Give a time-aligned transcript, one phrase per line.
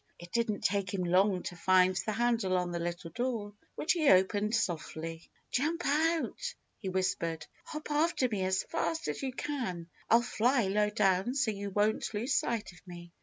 [0.17, 4.09] It didn't take him long to find the handle on the little door, which he
[4.09, 5.29] opened softly.
[5.51, 7.45] "Jump out!" he whispered.
[7.65, 9.89] "Hop after me as fast as you can.
[10.09, 13.13] I'll fly low down so you won't lose sight of me."